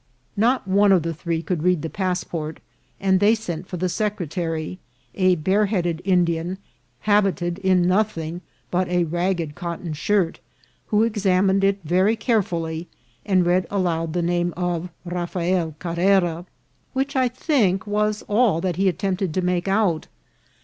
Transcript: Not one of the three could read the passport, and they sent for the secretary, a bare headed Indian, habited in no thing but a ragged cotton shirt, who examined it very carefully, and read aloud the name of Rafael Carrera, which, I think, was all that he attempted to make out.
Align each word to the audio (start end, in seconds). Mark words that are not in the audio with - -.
Not 0.35 0.67
one 0.67 0.91
of 0.91 1.03
the 1.03 1.13
three 1.13 1.43
could 1.43 1.61
read 1.61 1.83
the 1.83 1.87
passport, 1.91 2.59
and 2.99 3.19
they 3.19 3.35
sent 3.35 3.67
for 3.67 3.77
the 3.77 3.87
secretary, 3.87 4.79
a 5.13 5.35
bare 5.35 5.67
headed 5.67 6.01
Indian, 6.03 6.57
habited 7.01 7.59
in 7.59 7.83
no 7.87 8.01
thing 8.01 8.41
but 8.71 8.87
a 8.87 9.03
ragged 9.03 9.53
cotton 9.53 9.93
shirt, 9.93 10.39
who 10.87 11.03
examined 11.03 11.63
it 11.63 11.77
very 11.83 12.15
carefully, 12.15 12.87
and 13.27 13.45
read 13.45 13.67
aloud 13.69 14.13
the 14.13 14.23
name 14.23 14.55
of 14.57 14.89
Rafael 15.05 15.75
Carrera, 15.77 16.47
which, 16.93 17.15
I 17.15 17.27
think, 17.27 17.85
was 17.85 18.23
all 18.27 18.59
that 18.59 18.77
he 18.77 18.89
attempted 18.89 19.35
to 19.35 19.41
make 19.43 19.67
out. 19.67 20.07